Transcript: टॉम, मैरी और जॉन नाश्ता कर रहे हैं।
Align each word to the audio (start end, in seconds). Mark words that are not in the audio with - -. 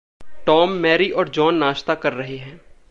टॉम, 0.45 0.69
मैरी 0.69 1.09
और 1.11 1.29
जॉन 1.29 1.55
नाश्ता 1.55 1.95
कर 1.95 2.13
रहे 2.13 2.37
हैं। 2.37 2.61